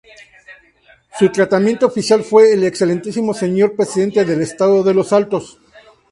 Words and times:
Su 1.19 1.29
tratamiento 1.31 1.85
oficial 1.85 2.23
fue 2.23 2.53
"El 2.53 2.63
Excelentísimo 2.63 3.35
Señor 3.35 3.75
Presidente 3.75 4.25
del 4.25 4.41
Estado 4.41 4.81
de 4.81 4.95
Los 4.95 5.13
Altos". 5.13 5.59